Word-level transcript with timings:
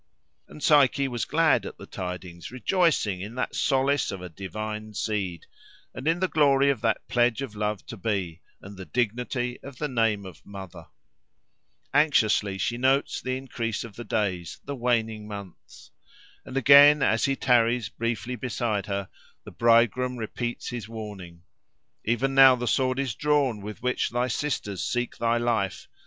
And 0.47 0.63
Psyche 0.63 1.07
was 1.07 1.25
glad 1.25 1.63
at 1.63 1.77
the 1.77 1.85
tidings, 1.85 2.49
rejoicing 2.49 3.21
in 3.21 3.35
that 3.35 3.55
solace 3.55 4.09
of 4.11 4.19
a 4.19 4.29
divine 4.29 4.95
seed, 4.95 5.45
and 5.93 6.07
in 6.07 6.19
the 6.19 6.27
glory 6.27 6.71
of 6.71 6.81
that 6.81 7.07
pledge 7.07 7.43
of 7.43 7.55
love 7.55 7.85
to 7.85 7.97
be, 7.97 8.41
and 8.63 8.75
the 8.75 8.85
dignity 8.85 9.59
of 9.61 9.77
the 9.77 9.87
name 9.87 10.25
of 10.25 10.43
mother. 10.43 10.87
Anxiously 11.93 12.57
she 12.57 12.79
notes 12.79 13.21
the 13.21 13.37
increase 13.37 13.83
of 13.83 13.95
the 13.95 14.03
days, 14.03 14.59
the 14.65 14.75
waning 14.75 15.27
months. 15.27 15.91
And 16.45 16.57
again, 16.57 17.03
as 17.03 17.25
he 17.25 17.35
tarries 17.35 17.89
briefly 17.89 18.35
beside 18.35 18.87
her, 18.87 19.07
the 19.43 19.51
bridegroom 19.51 20.17
repeats 20.17 20.69
his 20.69 20.89
warning: 20.89 21.43
"Even 22.03 22.33
now 22.33 22.55
the 22.55 22.65
sword 22.67 22.97
is 22.97 23.13
drawn 23.13 23.61
with 23.61 23.83
which 23.83 24.09
thy 24.09 24.29
sisters 24.29 24.83
seek 24.83 25.17
thy 25.17 25.37
life. 25.37 25.87